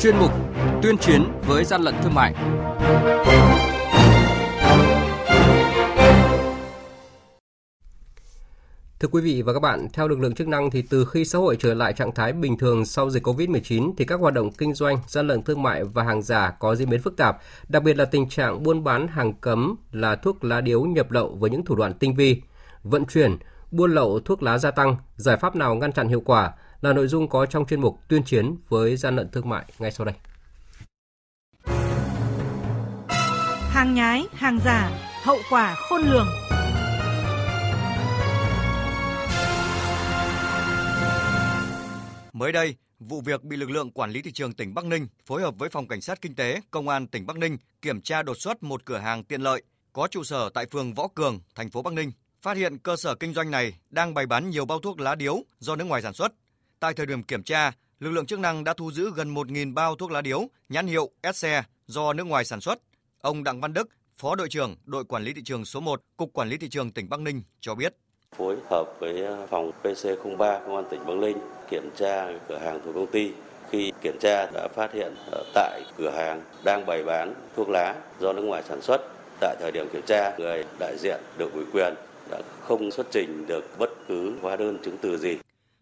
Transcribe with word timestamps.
chuyên 0.00 0.16
mục 0.16 0.30
Tuyên 0.82 0.98
chiến 0.98 1.24
với 1.46 1.64
gian 1.64 1.82
lận 1.82 1.94
thương 2.02 2.14
mại. 2.14 2.34
Thưa 9.00 9.08
quý 9.12 9.20
vị 9.20 9.42
và 9.42 9.52
các 9.52 9.60
bạn, 9.60 9.86
theo 9.92 10.08
lực 10.08 10.20
lượng 10.20 10.34
chức 10.34 10.48
năng 10.48 10.70
thì 10.70 10.82
từ 10.82 11.04
khi 11.04 11.24
xã 11.24 11.38
hội 11.38 11.56
trở 11.60 11.74
lại 11.74 11.92
trạng 11.92 12.14
thái 12.14 12.32
bình 12.32 12.58
thường 12.58 12.84
sau 12.84 13.10
dịch 13.10 13.26
Covid-19 13.26 13.92
thì 13.98 14.04
các 14.04 14.20
hoạt 14.20 14.34
động 14.34 14.50
kinh 14.52 14.74
doanh, 14.74 14.98
gian 15.06 15.26
lận 15.26 15.42
thương 15.42 15.62
mại 15.62 15.84
và 15.84 16.02
hàng 16.02 16.22
giả 16.22 16.50
có 16.50 16.74
diễn 16.74 16.90
biến 16.90 17.02
phức 17.02 17.16
tạp, 17.16 17.38
đặc 17.68 17.82
biệt 17.82 17.96
là 17.96 18.04
tình 18.04 18.28
trạng 18.28 18.62
buôn 18.62 18.84
bán 18.84 19.08
hàng 19.08 19.32
cấm 19.32 19.76
là 19.92 20.16
thuốc 20.16 20.44
lá 20.44 20.60
điếu 20.60 20.82
nhập 20.82 21.10
lậu 21.10 21.36
với 21.40 21.50
những 21.50 21.64
thủ 21.64 21.74
đoạn 21.74 21.92
tinh 21.92 22.14
vi, 22.14 22.42
vận 22.82 23.04
chuyển, 23.04 23.36
buôn 23.70 23.94
lậu 23.94 24.20
thuốc 24.20 24.42
lá 24.42 24.58
gia 24.58 24.70
tăng, 24.70 24.96
giải 25.16 25.36
pháp 25.36 25.56
nào 25.56 25.74
ngăn 25.74 25.92
chặn 25.92 26.08
hiệu 26.08 26.20
quả 26.20 26.52
là 26.80 26.92
nội 26.92 27.08
dung 27.08 27.28
có 27.28 27.46
trong 27.46 27.66
chuyên 27.66 27.80
mục 27.80 28.00
tuyên 28.08 28.22
chiến 28.24 28.56
với 28.68 28.96
gian 28.96 29.16
lận 29.16 29.30
thương 29.30 29.48
mại 29.48 29.64
ngay 29.78 29.90
sau 29.90 30.04
đây. 30.04 30.14
Hàng 33.70 33.94
nhái, 33.94 34.24
hàng 34.32 34.58
giả, 34.64 34.90
hậu 35.22 35.38
quả 35.50 35.74
khôn 35.74 36.02
lường. 36.02 36.26
Mới 42.32 42.52
đây, 42.52 42.74
vụ 43.00 43.20
việc 43.20 43.44
bị 43.44 43.56
lực 43.56 43.70
lượng 43.70 43.90
quản 43.90 44.10
lý 44.10 44.22
thị 44.22 44.32
trường 44.32 44.52
tỉnh 44.52 44.74
Bắc 44.74 44.84
Ninh 44.84 45.06
phối 45.26 45.42
hợp 45.42 45.54
với 45.58 45.68
phòng 45.68 45.88
cảnh 45.88 46.00
sát 46.00 46.20
kinh 46.20 46.34
tế 46.34 46.60
công 46.70 46.88
an 46.88 47.06
tỉnh 47.06 47.26
Bắc 47.26 47.38
Ninh 47.38 47.56
kiểm 47.82 48.00
tra 48.00 48.22
đột 48.22 48.36
xuất 48.38 48.62
một 48.62 48.84
cửa 48.84 48.98
hàng 48.98 49.24
tiện 49.24 49.40
lợi 49.40 49.62
có 49.92 50.08
trụ 50.10 50.24
sở 50.24 50.50
tại 50.54 50.66
phường 50.66 50.94
Võ 50.94 51.08
Cường, 51.08 51.40
thành 51.54 51.70
phố 51.70 51.82
Bắc 51.82 51.92
Ninh, 51.92 52.12
phát 52.40 52.56
hiện 52.56 52.78
cơ 52.78 52.96
sở 52.96 53.14
kinh 53.14 53.34
doanh 53.34 53.50
này 53.50 53.74
đang 53.90 54.14
bày 54.14 54.26
bán 54.26 54.50
nhiều 54.50 54.64
bao 54.64 54.78
thuốc 54.78 55.00
lá 55.00 55.14
điếu 55.14 55.42
do 55.58 55.76
nước 55.76 55.84
ngoài 55.84 56.02
sản 56.02 56.14
xuất. 56.14 56.32
Tại 56.80 56.94
thời 56.94 57.06
điểm 57.06 57.22
kiểm 57.22 57.42
tra, 57.42 57.72
lực 57.98 58.10
lượng 58.10 58.26
chức 58.26 58.38
năng 58.38 58.64
đã 58.64 58.74
thu 58.74 58.92
giữ 58.92 59.12
gần 59.16 59.34
1.000 59.34 59.74
bao 59.74 59.96
thuốc 59.96 60.10
lá 60.10 60.20
điếu 60.20 60.48
nhãn 60.68 60.86
hiệu 60.86 61.10
SC 61.34 61.46
do 61.86 62.12
nước 62.12 62.24
ngoài 62.24 62.44
sản 62.44 62.60
xuất. 62.60 62.78
Ông 63.20 63.44
Đặng 63.44 63.60
Văn 63.60 63.72
Đức, 63.72 63.88
Phó 64.16 64.34
đội 64.34 64.48
trưởng 64.48 64.76
đội 64.84 65.04
quản 65.04 65.22
lý 65.22 65.32
thị 65.32 65.42
trường 65.44 65.64
số 65.64 65.80
1, 65.80 66.02
Cục 66.16 66.32
Quản 66.32 66.48
lý 66.48 66.56
thị 66.56 66.68
trường 66.68 66.92
tỉnh 66.92 67.08
Bắc 67.08 67.20
Ninh 67.20 67.42
cho 67.60 67.74
biết 67.74 67.94
phối 68.36 68.56
hợp 68.70 68.84
với 69.00 69.24
phòng 69.50 69.72
PC03 69.82 70.36
công 70.38 70.76
an 70.76 70.84
tỉnh 70.90 71.06
Bắc 71.06 71.14
Ninh 71.14 71.38
kiểm 71.70 71.90
tra 71.96 72.28
cửa 72.48 72.58
hàng 72.58 72.80
thuộc 72.84 72.94
công 72.94 73.06
ty. 73.06 73.32
Khi 73.70 73.92
kiểm 74.02 74.18
tra 74.20 74.46
đã 74.46 74.68
phát 74.68 74.92
hiện 74.92 75.14
tại 75.54 75.82
cửa 75.98 76.10
hàng 76.10 76.42
đang 76.64 76.86
bày 76.86 77.02
bán 77.04 77.34
thuốc 77.56 77.68
lá 77.68 77.94
do 78.20 78.32
nước 78.32 78.42
ngoài 78.42 78.62
sản 78.68 78.82
xuất. 78.82 79.00
Tại 79.40 79.56
thời 79.60 79.72
điểm 79.72 79.88
kiểm 79.92 80.02
tra, 80.06 80.32
người 80.38 80.64
đại 80.78 80.96
diện 80.98 81.20
được 81.38 81.52
ủy 81.52 81.64
quyền 81.72 81.94
đã 82.30 82.40
không 82.60 82.90
xuất 82.90 83.06
trình 83.10 83.46
được 83.46 83.78
bất 83.78 83.90
cứ 84.08 84.32
hóa 84.42 84.56
đơn 84.56 84.78
chứng 84.84 84.96
từ 85.02 85.18
gì. 85.18 85.38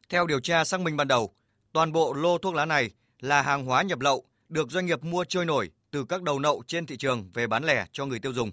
Theo 0.09 0.27
điều 0.27 0.41
tra 0.41 0.65
xác 0.65 0.81
minh 0.81 0.97
ban 0.97 1.09
đầu, 1.09 1.35
toàn 1.73 1.93
bộ 1.93 2.13
lô 2.13 2.39
thuốc 2.39 2.55
lá 2.55 2.67
này 2.67 2.91
là 3.21 3.43
hàng 3.43 3.65
hóa 3.65 3.83
nhập 3.83 4.01
lậu 4.01 4.25
được 4.49 4.71
doanh 4.71 4.87
nghiệp 4.87 5.05
mua 5.05 5.25
trôi 5.25 5.45
nổi 5.45 5.71
từ 5.91 6.05
các 6.05 6.23
đầu 6.23 6.39
nậu 6.39 6.63
trên 6.67 6.87
thị 6.87 6.97
trường 6.97 7.31
về 7.35 7.47
bán 7.47 7.65
lẻ 7.65 7.87
cho 7.93 8.07
người 8.07 8.19
tiêu 8.19 8.33
dùng. 8.33 8.51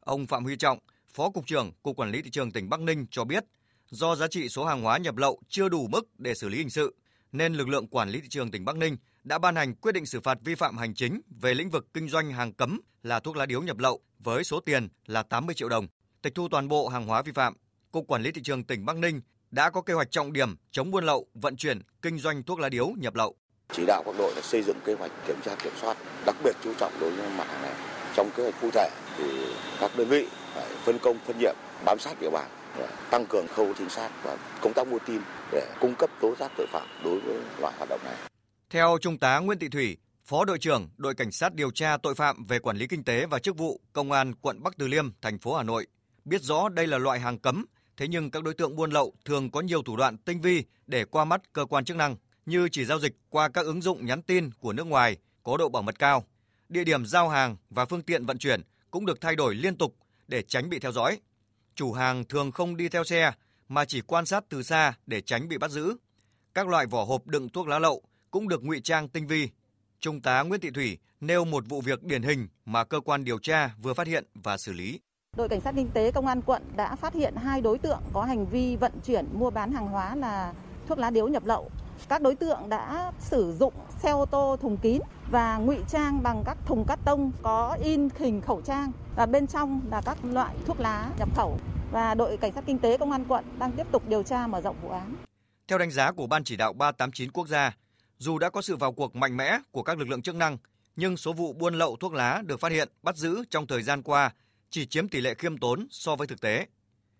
Ông 0.00 0.26
Phạm 0.26 0.44
Huy 0.44 0.56
Trọng, 0.56 0.78
Phó 1.08 1.30
Cục 1.30 1.46
trưởng 1.46 1.72
Cục 1.82 1.96
Quản 1.96 2.10
lý 2.10 2.22
Thị 2.22 2.30
trường 2.30 2.52
tỉnh 2.52 2.68
Bắc 2.68 2.80
Ninh 2.80 3.06
cho 3.10 3.24
biết, 3.24 3.44
do 3.90 4.16
giá 4.16 4.28
trị 4.28 4.48
số 4.48 4.64
hàng 4.64 4.82
hóa 4.82 4.98
nhập 4.98 5.16
lậu 5.16 5.40
chưa 5.48 5.68
đủ 5.68 5.86
mức 5.86 6.08
để 6.18 6.34
xử 6.34 6.48
lý 6.48 6.58
hình 6.58 6.70
sự, 6.70 6.96
nên 7.32 7.54
lực 7.54 7.68
lượng 7.68 7.86
quản 7.86 8.08
lý 8.08 8.20
thị 8.20 8.28
trường 8.28 8.50
tỉnh 8.50 8.64
Bắc 8.64 8.76
Ninh 8.76 8.96
đã 9.24 9.38
ban 9.38 9.56
hành 9.56 9.74
quyết 9.74 9.92
định 9.92 10.06
xử 10.06 10.20
phạt 10.20 10.38
vi 10.44 10.54
phạm 10.54 10.76
hành 10.76 10.94
chính 10.94 11.20
về 11.40 11.54
lĩnh 11.54 11.70
vực 11.70 11.86
kinh 11.94 12.08
doanh 12.08 12.32
hàng 12.32 12.52
cấm 12.52 12.80
là 13.02 13.20
thuốc 13.20 13.36
lá 13.36 13.46
điếu 13.46 13.62
nhập 13.62 13.78
lậu 13.78 14.00
với 14.18 14.44
số 14.44 14.60
tiền 14.60 14.88
là 15.06 15.22
80 15.22 15.54
triệu 15.54 15.68
đồng, 15.68 15.86
tịch 16.22 16.34
thu 16.34 16.48
toàn 16.48 16.68
bộ 16.68 16.88
hàng 16.88 17.06
hóa 17.06 17.22
vi 17.22 17.32
phạm. 17.32 17.54
Cục 17.92 18.06
Quản 18.06 18.22
lý 18.22 18.32
Thị 18.32 18.42
trường 18.44 18.64
tỉnh 18.64 18.84
Bắc 18.84 18.96
Ninh 18.96 19.20
đã 19.50 19.70
có 19.70 19.80
kế 19.80 19.94
hoạch 19.94 20.10
trọng 20.10 20.32
điểm 20.32 20.56
chống 20.70 20.90
buôn 20.90 21.04
lậu, 21.04 21.26
vận 21.34 21.56
chuyển, 21.56 21.82
kinh 22.02 22.18
doanh 22.18 22.42
thuốc 22.42 22.58
lá 22.58 22.68
điếu 22.68 22.88
nhập 22.98 23.14
lậu. 23.14 23.36
Chỉ 23.72 23.84
đạo 23.86 24.02
các 24.06 24.14
đội 24.18 24.34
là 24.34 24.42
xây 24.42 24.62
dựng 24.62 24.80
kế 24.84 24.94
hoạch 24.94 25.10
kiểm 25.26 25.36
tra 25.44 25.54
kiểm 25.54 25.72
soát, 25.80 25.96
đặc 26.26 26.36
biệt 26.44 26.56
chú 26.64 26.74
trọng 26.74 26.92
đối 27.00 27.10
với 27.10 27.30
mặt 27.38 27.46
hàng 27.48 27.62
này. 27.62 27.74
Trong 28.14 28.30
kế 28.36 28.42
hoạch 28.42 28.54
cụ 28.60 28.70
thể 28.72 28.90
thì 29.16 29.24
các 29.80 29.90
đơn 29.96 30.08
vị 30.08 30.26
phải 30.54 30.66
phân 30.84 30.98
công 30.98 31.18
phân 31.26 31.38
nhiệm 31.38 31.54
bám 31.84 31.98
sát 31.98 32.20
địa 32.20 32.30
bàn 32.30 32.50
tăng 33.10 33.26
cường 33.26 33.46
khâu 33.48 33.74
trinh 33.78 33.90
sát 33.90 34.10
và 34.22 34.38
công 34.60 34.72
tác 34.72 34.88
mua 34.88 34.98
tin 34.98 35.20
để 35.52 35.74
cung 35.80 35.94
cấp 35.94 36.10
tố 36.20 36.34
giác 36.40 36.52
tội 36.56 36.66
phạm 36.72 36.88
đối 37.04 37.20
với 37.20 37.36
loại 37.60 37.74
hoạt 37.76 37.88
động 37.88 38.00
này. 38.04 38.16
Theo 38.70 38.98
Trung 39.00 39.18
tá 39.18 39.38
Nguyễn 39.38 39.58
Thị 39.58 39.68
Thủy, 39.68 39.96
Phó 40.24 40.44
đội 40.44 40.58
trưởng 40.58 40.88
đội 40.96 41.14
cảnh 41.14 41.32
sát 41.32 41.54
điều 41.54 41.70
tra 41.70 41.96
tội 42.02 42.14
phạm 42.14 42.46
về 42.46 42.58
quản 42.58 42.76
lý 42.76 42.86
kinh 42.86 43.04
tế 43.04 43.26
và 43.26 43.38
chức 43.38 43.56
vụ 43.56 43.80
Công 43.92 44.12
an 44.12 44.34
quận 44.34 44.62
Bắc 44.62 44.76
Từ 44.78 44.88
Liêm, 44.88 45.10
thành 45.22 45.38
phố 45.38 45.54
Hà 45.54 45.62
Nội, 45.62 45.86
biết 46.24 46.42
rõ 46.42 46.68
đây 46.68 46.86
là 46.86 46.98
loại 46.98 47.20
hàng 47.20 47.38
cấm, 47.38 47.64
thế 47.98 48.08
nhưng 48.08 48.30
các 48.30 48.42
đối 48.42 48.54
tượng 48.54 48.76
buôn 48.76 48.90
lậu 48.90 49.12
thường 49.24 49.50
có 49.50 49.60
nhiều 49.60 49.82
thủ 49.82 49.96
đoạn 49.96 50.16
tinh 50.16 50.40
vi 50.40 50.64
để 50.86 51.04
qua 51.04 51.24
mắt 51.24 51.52
cơ 51.52 51.64
quan 51.64 51.84
chức 51.84 51.96
năng, 51.96 52.16
như 52.46 52.68
chỉ 52.72 52.84
giao 52.84 53.00
dịch 53.00 53.16
qua 53.28 53.48
các 53.48 53.66
ứng 53.66 53.82
dụng 53.82 54.06
nhắn 54.06 54.22
tin 54.22 54.50
của 54.52 54.72
nước 54.72 54.86
ngoài 54.86 55.16
có 55.42 55.56
độ 55.56 55.68
bảo 55.68 55.82
mật 55.82 55.98
cao. 55.98 56.24
Địa 56.68 56.84
điểm 56.84 57.06
giao 57.06 57.28
hàng 57.28 57.56
và 57.70 57.84
phương 57.84 58.02
tiện 58.02 58.26
vận 58.26 58.38
chuyển 58.38 58.62
cũng 58.90 59.06
được 59.06 59.20
thay 59.20 59.36
đổi 59.36 59.54
liên 59.54 59.76
tục 59.76 59.96
để 60.28 60.42
tránh 60.42 60.68
bị 60.68 60.78
theo 60.78 60.92
dõi 60.92 61.18
chủ 61.78 61.92
hàng 61.92 62.24
thường 62.24 62.52
không 62.52 62.76
đi 62.76 62.88
theo 62.88 63.04
xe 63.04 63.32
mà 63.68 63.84
chỉ 63.84 64.00
quan 64.00 64.26
sát 64.26 64.44
từ 64.48 64.62
xa 64.62 64.94
để 65.06 65.20
tránh 65.20 65.48
bị 65.48 65.58
bắt 65.58 65.70
giữ. 65.70 65.96
Các 66.54 66.68
loại 66.68 66.86
vỏ 66.86 67.04
hộp 67.04 67.26
đựng 67.26 67.48
thuốc 67.48 67.68
lá 67.68 67.78
lậu 67.78 68.02
cũng 68.30 68.48
được 68.48 68.64
ngụy 68.64 68.80
trang 68.80 69.08
tinh 69.08 69.26
vi. 69.26 69.48
Trung 70.00 70.20
tá 70.20 70.42
Nguyễn 70.42 70.60
Thị 70.60 70.70
Thủy 70.70 70.98
nêu 71.20 71.44
một 71.44 71.64
vụ 71.68 71.80
việc 71.80 72.02
điển 72.02 72.22
hình 72.22 72.48
mà 72.64 72.84
cơ 72.84 73.00
quan 73.00 73.24
điều 73.24 73.38
tra 73.38 73.70
vừa 73.82 73.94
phát 73.94 74.06
hiện 74.06 74.24
và 74.34 74.58
xử 74.58 74.72
lý. 74.72 75.00
Đội 75.38 75.48
cảnh 75.48 75.60
sát 75.60 75.74
kinh 75.76 75.90
tế 75.90 76.10
công 76.10 76.26
an 76.26 76.42
quận 76.42 76.62
đã 76.76 76.96
phát 76.96 77.14
hiện 77.14 77.36
hai 77.36 77.60
đối 77.60 77.78
tượng 77.78 78.00
có 78.12 78.24
hành 78.24 78.46
vi 78.46 78.76
vận 78.76 78.92
chuyển 79.04 79.26
mua 79.32 79.50
bán 79.50 79.72
hàng 79.72 79.86
hóa 79.86 80.14
là 80.16 80.52
thuốc 80.86 80.98
lá 80.98 81.10
điếu 81.10 81.28
nhập 81.28 81.44
lậu. 81.44 81.70
Các 82.08 82.22
đối 82.22 82.34
tượng 82.34 82.68
đã 82.68 83.12
sử 83.18 83.54
dụng 83.58 83.72
xe 83.98 84.10
ô 84.10 84.26
tô 84.26 84.56
thùng 84.60 84.76
kín 84.76 85.00
và 85.30 85.56
ngụy 85.56 85.78
trang 85.88 86.22
bằng 86.22 86.42
các 86.46 86.58
thùng 86.66 86.84
cắt 86.84 86.98
tông 87.04 87.32
có 87.42 87.78
in 87.82 88.08
hình 88.18 88.40
khẩu 88.40 88.60
trang 88.60 88.92
và 89.16 89.26
bên 89.26 89.46
trong 89.46 89.80
là 89.90 90.00
các 90.00 90.18
loại 90.24 90.54
thuốc 90.66 90.80
lá 90.80 91.10
nhập 91.18 91.28
khẩu 91.36 91.58
và 91.92 92.14
đội 92.14 92.36
cảnh 92.36 92.52
sát 92.52 92.64
kinh 92.66 92.78
tế 92.78 92.98
công 92.98 93.12
an 93.12 93.24
quận 93.28 93.44
đang 93.58 93.72
tiếp 93.72 93.86
tục 93.92 94.08
điều 94.08 94.22
tra 94.22 94.46
mở 94.46 94.60
rộng 94.60 94.76
vụ 94.82 94.90
án. 94.90 95.14
Theo 95.68 95.78
đánh 95.78 95.90
giá 95.90 96.12
của 96.12 96.26
Ban 96.26 96.44
chỉ 96.44 96.56
đạo 96.56 96.72
389 96.72 97.30
quốc 97.30 97.48
gia, 97.48 97.76
dù 98.18 98.38
đã 98.38 98.50
có 98.50 98.62
sự 98.62 98.76
vào 98.76 98.92
cuộc 98.92 99.16
mạnh 99.16 99.36
mẽ 99.36 99.58
của 99.70 99.82
các 99.82 99.98
lực 99.98 100.08
lượng 100.08 100.22
chức 100.22 100.34
năng, 100.34 100.58
nhưng 100.96 101.16
số 101.16 101.32
vụ 101.32 101.52
buôn 101.52 101.74
lậu 101.74 101.96
thuốc 101.96 102.12
lá 102.12 102.42
được 102.46 102.60
phát 102.60 102.72
hiện, 102.72 102.88
bắt 103.02 103.16
giữ 103.16 103.44
trong 103.50 103.66
thời 103.66 103.82
gian 103.82 104.02
qua 104.02 104.30
chỉ 104.70 104.86
chiếm 104.86 105.08
tỷ 105.08 105.20
lệ 105.20 105.34
khiêm 105.34 105.58
tốn 105.58 105.86
so 105.90 106.16
với 106.16 106.26
thực 106.26 106.40
tế. 106.40 106.66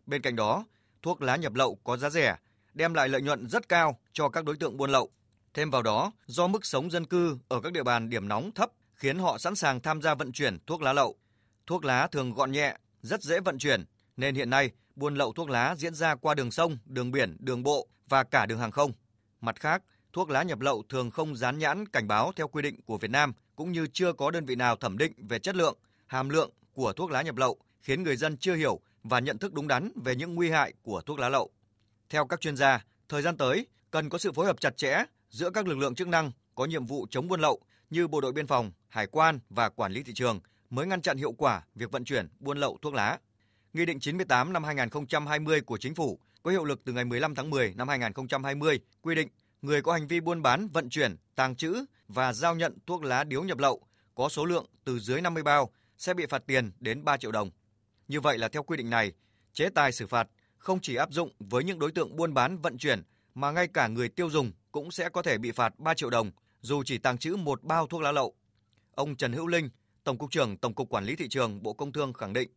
Bên 0.07 0.23
cạnh 0.23 0.37
đó, 0.37 0.65
thuốc 1.03 1.23
lá 1.23 1.37
nhập 1.37 1.55
lậu 1.55 1.79
có 1.85 1.97
giá 1.97 2.11
rẻ, 2.11 2.37
đem 2.75 2.95
lại 2.95 3.09
lợi 3.09 3.23
nhuận 3.23 3.49
rất 3.49 3.69
cao 3.69 3.99
cho 4.13 4.29
các 4.29 4.45
đối 4.45 4.57
tượng 4.57 4.77
buôn 4.77 4.91
lậu. 4.91 5.11
Thêm 5.55 5.71
vào 5.71 5.83
đó, 5.83 6.13
do 6.27 6.47
mức 6.47 6.67
sống 6.67 6.91
dân 6.91 7.07
cư 7.07 7.39
ở 7.49 7.61
các 7.61 7.73
địa 7.73 7.83
bàn 7.83 8.11
điểm 8.11 8.29
nóng 8.29 8.53
thấp 8.53 8.71
khiến 8.95 9.19
họ 9.19 9.39
sẵn 9.39 9.55
sàng 9.55 9.81
tham 9.81 10.03
gia 10.03 10.15
vận 10.15 10.33
chuyển 10.33 10.59
thuốc 10.67 10.83
lá 10.83 10.93
lậu. 10.93 11.17
Thuốc 11.67 11.85
lá 11.85 12.07
thường 12.07 12.33
gọn 12.33 12.53
nhẹ, 12.53 12.77
rất 13.03 13.23
dễ 13.23 13.41
vận 13.41 13.59
chuyển, 13.59 13.85
nên 14.17 14.35
hiện 14.35 14.51
nay 14.51 14.71
buôn 14.97 15.15
lậu 15.15 15.33
thuốc 15.33 15.51
lá 15.51 15.75
diễn 15.79 15.95
ra 15.95 16.15
qua 16.15 16.35
đường 16.35 16.51
sông, 16.51 16.79
đường 16.85 17.11
biển, 17.11 17.37
đường 17.41 17.63
bộ 17.63 17.89
và 18.09 18.25
cả 18.25 18.47
đường 18.47 18.59
hàng 18.59 18.71
không. 18.71 18.93
Mặt 19.41 19.61
khác, 19.61 19.83
thuốc 20.13 20.31
lá 20.31 20.43
nhập 20.43 20.61
lậu 20.61 20.83
thường 20.89 21.11
không 21.11 21.37
dán 21.37 21.59
nhãn 21.59 21.89
cảnh 21.89 22.09
báo 22.09 22.33
theo 22.37 22.49
quy 22.49 22.63
định 22.63 22.81
của 22.87 22.99
Việt 22.99 23.11
Nam 23.11 23.33
cũng 23.57 23.73
như 23.73 23.87
chưa 23.93 24.13
có 24.13 24.31
đơn 24.31 24.45
vị 24.45 24.55
nào 24.55 24.77
thẩm 24.77 24.99
định 24.99 25.13
về 25.29 25.39
chất 25.39 25.57
lượng, 25.57 25.79
hàm 26.07 26.29
lượng 26.29 26.51
của 26.79 26.93
thuốc 26.93 27.11
lá 27.11 27.23
nhập 27.23 27.37
lậu 27.37 27.59
khiến 27.83 28.03
người 28.03 28.17
dân 28.17 28.37
chưa 28.37 28.55
hiểu 28.55 28.81
và 29.03 29.19
nhận 29.19 29.39
thức 29.39 29.53
đúng 29.53 29.69
đắn 29.69 29.93
về 30.05 30.17
những 30.17 30.35
nguy 30.35 30.51
hại 30.51 30.73
của 30.83 31.01
thuốc 31.01 31.19
lá 31.19 31.29
lậu. 31.29 31.51
Theo 32.11 32.27
các 32.27 32.41
chuyên 32.41 32.57
gia, 32.57 32.85
thời 33.09 33.23
gian 33.23 33.37
tới 33.37 33.67
cần 33.91 34.09
có 34.09 34.19
sự 34.19 34.33
phối 34.33 34.47
hợp 34.47 34.61
chặt 34.61 34.77
chẽ 34.77 35.05
giữa 35.31 35.51
các 35.51 35.67
lực 35.67 35.79
lượng 35.79 35.95
chức 35.95 36.09
năng 36.09 36.33
có 36.55 36.65
nhiệm 36.65 36.87
vụ 36.87 37.07
chống 37.11 37.29
buôn 37.29 37.41
lậu 37.41 37.61
như 37.91 38.09
bộ 38.09 38.21
đội 38.21 38.33
biên 38.33 38.47
phòng, 38.47 38.73
hải 38.89 39.07
quan 39.07 39.39
và 39.51 39.69
quản 39.69 39.93
lý 39.93 40.03
thị 40.03 40.13
trường 40.15 40.41
mới 40.71 40.87
ngăn 40.87 41.03
chặn 41.03 41.17
hiệu 41.17 41.33
quả 41.33 41.63
việc 41.75 41.91
vận 41.91 42.05
chuyển 42.05 42.29
buôn 42.41 42.59
lậu 42.59 42.79
thuốc 42.83 42.95
lá. 42.95 43.19
Nghị 43.73 43.87
định 43.87 44.01
98 44.01 44.53
năm 44.53 44.65
2020 44.65 45.61
của 45.61 45.79
Chính 45.79 45.95
phủ 45.95 46.19
có 46.43 46.51
hiệu 46.51 46.65
lực 46.65 46.81
từ 46.85 46.93
ngày 46.93 47.05
15 47.05 47.35
tháng 47.35 47.51
10 47.51 47.75
năm 47.77 47.89
2020 47.89 48.81
quy 49.03 49.15
định 49.15 49.29
người 49.63 49.83
có 49.83 49.93
hành 49.93 50.07
vi 50.07 50.21
buôn 50.21 50.43
bán, 50.43 50.69
vận 50.69 50.91
chuyển, 50.91 51.17
tàng 51.35 51.57
trữ 51.57 51.85
và 52.09 52.33
giao 52.33 52.55
nhận 52.55 52.79
thuốc 52.87 53.03
lá 53.03 53.25
điếu 53.25 53.43
nhập 53.43 53.59
lậu 53.59 53.83
có 54.15 54.29
số 54.29 54.45
lượng 54.45 54.67
từ 54.85 54.99
dưới 54.99 55.21
50 55.21 55.43
bao 55.43 55.71
sẽ 55.99 56.15
bị 56.15 56.27
phạt 56.27 56.43
tiền 56.47 56.73
đến 56.81 57.05
3 57.05 57.17
triệu 57.17 57.33
đồng. 57.33 57.51
Như 58.09 58.21
vậy 58.21 58.39
là 58.39 58.49
theo 58.49 58.63
quy 58.63 58.77
định 58.77 58.91
này, 58.91 59.13
chế 59.53 59.69
tài 59.69 59.93
xử 59.93 60.07
phạt 60.07 60.29
không 60.59 60.81
chỉ 60.83 60.95
áp 60.95 61.13
dụng 61.13 61.31
với 61.39 61.65
những 61.65 61.79
đối 61.79 61.93
tượng 61.93 62.17
buôn 62.17 62.35
bán 62.35 62.59
vận 62.59 62.79
chuyển 62.79 63.03
mà 63.35 63.51
ngay 63.51 63.69
cả 63.69 63.89
người 63.89 64.09
tiêu 64.09 64.31
dùng 64.31 64.53
cũng 64.73 64.91
sẽ 64.91 65.09
có 65.09 65.23
thể 65.23 65.39
bị 65.39 65.53
phạt 65.53 65.79
3 65.79 65.95
triệu 65.95 66.11
đồng 66.11 66.31
dù 66.61 66.83
chỉ 66.83 66.99
tàng 66.99 67.19
trữ 67.19 67.37
một 67.37 67.63
bao 67.63 67.87
thuốc 67.87 68.01
lá 68.01 68.13
lậu. 68.13 68.35
Ông 68.95 69.17
Trần 69.17 69.33
Hữu 69.33 69.47
Linh, 69.47 69.71
Tổng 70.05 70.19
cục 70.19 70.31
trưởng 70.31 70.57
Tổng 70.57 70.75
cục 70.75 70.89
Quản 70.89 71.05
lý 71.05 71.17
thị 71.17 71.29
trường 71.29 71.63
Bộ 71.63 71.73
Công 71.73 71.93
Thương 71.93 72.13
khẳng 72.13 72.33
định, 72.33 72.51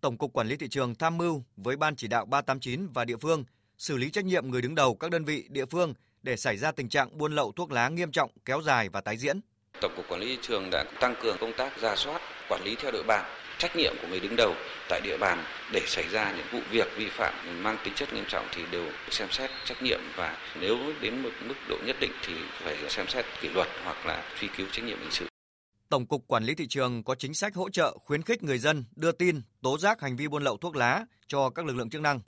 Tổng 0.00 0.18
cục 0.18 0.32
Quản 0.32 0.48
lý 0.48 0.56
thị 0.56 0.68
trường 0.68 0.94
tham 0.94 1.18
mưu 1.18 1.42
với 1.56 1.76
Ban 1.76 1.96
chỉ 1.96 2.08
đạo 2.08 2.26
389 2.26 2.88
và 2.94 3.04
địa 3.04 3.16
phương 3.16 3.44
xử 3.78 3.96
lý 3.96 4.10
trách 4.10 4.24
nhiệm 4.24 4.50
người 4.50 4.62
đứng 4.62 4.74
đầu 4.74 4.96
các 4.96 5.10
đơn 5.10 5.24
vị 5.24 5.46
địa 5.50 5.66
phương 5.66 5.94
để 6.22 6.36
xảy 6.36 6.56
ra 6.56 6.72
tình 6.72 6.88
trạng 6.88 7.18
buôn 7.18 7.32
lậu 7.32 7.52
thuốc 7.52 7.72
lá 7.72 7.88
nghiêm 7.88 8.12
trọng, 8.12 8.30
kéo 8.44 8.62
dài 8.62 8.88
và 8.88 9.00
tái 9.00 9.16
diễn. 9.16 9.40
Tổng 9.80 9.92
cục 9.96 10.08
Quản 10.08 10.20
lý 10.20 10.26
thị 10.26 10.38
trường 10.42 10.70
đã 10.70 10.84
tăng 11.00 11.14
cường 11.22 11.36
công 11.40 11.52
tác 11.52 11.80
ra 11.80 11.96
soát, 11.96 12.20
quản 12.48 12.62
lý 12.64 12.76
theo 12.76 12.90
địa 12.90 13.02
bàn 13.02 13.24
trách 13.58 13.76
nhiệm 13.76 13.94
của 14.02 14.08
người 14.08 14.20
đứng 14.20 14.36
đầu 14.36 14.54
tại 14.88 15.00
địa 15.00 15.16
bàn 15.18 15.44
để 15.72 15.82
xảy 15.86 16.08
ra 16.08 16.32
những 16.36 16.46
vụ 16.52 16.60
việc 16.70 16.88
vi 16.96 17.08
phạm 17.08 17.62
mang 17.62 17.78
tính 17.84 17.94
chất 17.94 18.12
nghiêm 18.12 18.24
trọng 18.28 18.46
thì 18.52 18.62
đều 18.70 18.84
xem 19.10 19.28
xét 19.30 19.50
trách 19.64 19.82
nhiệm 19.82 20.00
và 20.16 20.36
nếu 20.60 20.76
đến 21.00 21.22
một 21.22 21.30
mức 21.44 21.54
độ 21.68 21.76
nhất 21.86 21.96
định 22.00 22.12
thì 22.26 22.34
phải 22.64 22.76
xem 22.88 23.08
xét 23.08 23.24
kỷ 23.40 23.48
luật 23.48 23.68
hoặc 23.84 24.06
là 24.06 24.22
truy 24.40 24.48
cứu 24.56 24.66
trách 24.72 24.84
nhiệm 24.84 24.98
hình 24.98 25.10
sự. 25.10 25.26
Tổng 25.88 26.06
cục 26.06 26.24
Quản 26.26 26.44
lý 26.44 26.54
thị 26.54 26.66
trường 26.68 27.04
có 27.04 27.14
chính 27.14 27.34
sách 27.34 27.54
hỗ 27.54 27.70
trợ 27.70 27.98
khuyến 27.98 28.22
khích 28.22 28.42
người 28.42 28.58
dân 28.58 28.84
đưa 28.96 29.12
tin, 29.12 29.42
tố 29.62 29.78
giác 29.78 30.00
hành 30.00 30.16
vi 30.16 30.28
buôn 30.28 30.42
lậu 30.42 30.56
thuốc 30.56 30.76
lá 30.76 31.04
cho 31.26 31.50
các 31.50 31.64
lực 31.64 31.76
lượng 31.76 31.90
chức 31.90 32.00
năng. 32.00 32.20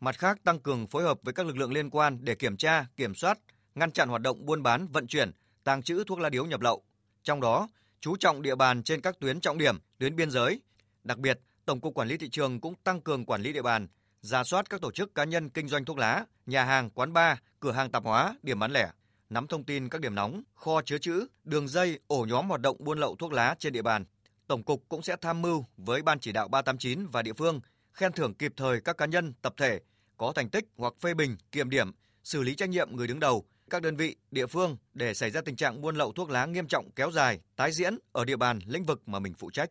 Mặt 0.00 0.18
khác 0.18 0.38
tăng 0.44 0.60
cường 0.60 0.86
phối 0.86 1.02
hợp 1.02 1.18
với 1.22 1.34
các 1.34 1.46
lực 1.46 1.56
lượng 1.56 1.72
liên 1.72 1.90
quan 1.90 2.18
để 2.20 2.34
kiểm 2.34 2.56
tra, 2.56 2.86
kiểm 2.96 3.14
soát, 3.14 3.38
ngăn 3.74 3.92
chặn 3.92 4.08
hoạt 4.08 4.22
động 4.22 4.46
buôn 4.46 4.62
bán, 4.62 4.86
vận 4.86 5.06
chuyển, 5.06 5.32
tàng 5.64 5.82
trữ 5.82 6.04
thuốc 6.04 6.18
lá 6.18 6.28
điếu 6.28 6.44
nhập 6.44 6.60
lậu. 6.60 6.82
Trong 7.22 7.40
đó, 7.40 7.68
chú 8.00 8.16
trọng 8.16 8.42
địa 8.42 8.54
bàn 8.54 8.82
trên 8.82 9.00
các 9.00 9.20
tuyến 9.20 9.40
trọng 9.40 9.58
điểm, 9.58 9.78
tuyến 9.98 10.16
biên 10.16 10.30
giới. 10.30 10.60
Đặc 11.04 11.18
biệt, 11.18 11.40
Tổng 11.64 11.80
cục 11.80 11.94
Quản 11.94 12.08
lý 12.08 12.16
thị 12.16 12.28
trường 12.28 12.60
cũng 12.60 12.74
tăng 12.84 13.00
cường 13.00 13.24
quản 13.24 13.42
lý 13.42 13.52
địa 13.52 13.62
bàn, 13.62 13.88
ra 14.20 14.44
soát 14.44 14.70
các 14.70 14.80
tổ 14.80 14.90
chức 14.90 15.14
cá 15.14 15.24
nhân 15.24 15.48
kinh 15.48 15.68
doanh 15.68 15.84
thuốc 15.84 15.98
lá, 15.98 16.24
nhà 16.46 16.64
hàng, 16.64 16.90
quán 16.90 17.12
bar, 17.12 17.38
cửa 17.60 17.72
hàng 17.72 17.90
tạp 17.90 18.04
hóa, 18.04 18.36
điểm 18.42 18.58
bán 18.58 18.72
lẻ, 18.72 18.90
nắm 19.30 19.46
thông 19.46 19.64
tin 19.64 19.88
các 19.88 20.00
điểm 20.00 20.14
nóng, 20.14 20.42
kho 20.54 20.82
chứa 20.82 20.98
trữ, 20.98 21.26
đường 21.44 21.68
dây, 21.68 21.98
ổ 22.06 22.26
nhóm 22.28 22.48
hoạt 22.48 22.60
động 22.60 22.76
buôn 22.80 22.98
lậu 22.98 23.16
thuốc 23.16 23.32
lá 23.32 23.54
trên 23.58 23.72
địa 23.72 23.82
bàn. 23.82 24.04
Tổng 24.46 24.62
cục 24.62 24.84
cũng 24.88 25.02
sẽ 25.02 25.16
tham 25.20 25.42
mưu 25.42 25.64
với 25.76 26.02
Ban 26.02 26.20
chỉ 26.20 26.32
đạo 26.32 26.48
389 26.48 27.06
và 27.06 27.22
địa 27.22 27.32
phương 27.32 27.60
khen 27.92 28.12
thưởng 28.12 28.34
kịp 28.34 28.52
thời 28.56 28.80
các 28.80 28.96
cá 28.96 29.06
nhân, 29.06 29.32
tập 29.42 29.54
thể 29.56 29.80
có 30.16 30.32
thành 30.32 30.50
tích 30.50 30.64
hoặc 30.76 30.94
phê 31.00 31.14
bình, 31.14 31.36
kiểm 31.52 31.70
điểm, 31.70 31.92
xử 32.24 32.42
lý 32.42 32.54
trách 32.54 32.68
nhiệm 32.68 32.96
người 32.96 33.06
đứng 33.06 33.20
đầu, 33.20 33.44
các 33.70 33.82
đơn 33.82 33.96
vị, 33.96 34.16
địa 34.30 34.46
phương 34.46 34.76
để 34.94 35.14
xảy 35.14 35.30
ra 35.30 35.40
tình 35.40 35.56
trạng 35.56 35.80
buôn 35.80 35.96
lậu 35.96 36.12
thuốc 36.12 36.30
lá 36.30 36.46
nghiêm 36.46 36.66
trọng 36.66 36.90
kéo 36.90 37.10
dài, 37.10 37.40
tái 37.56 37.72
diễn 37.72 37.98
ở 38.12 38.24
địa 38.24 38.36
bàn 38.36 38.58
lĩnh 38.66 38.84
vực 38.84 39.08
mà 39.08 39.18
mình 39.18 39.34
phụ 39.38 39.50
trách. 39.50 39.70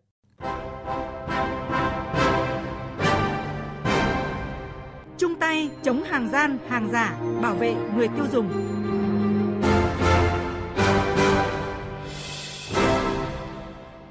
Chung 5.17 5.35
tay 5.39 5.69
chống 5.83 6.03
hàng 6.03 6.29
gian, 6.31 6.57
hàng 6.69 6.89
giả, 6.91 7.19
bảo 7.41 7.55
vệ 7.55 7.75
người 7.95 8.07
tiêu 8.07 8.25
dùng. 8.31 8.49